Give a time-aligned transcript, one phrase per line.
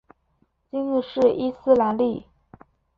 [0.71, 2.25] 今日是伊斯兰历。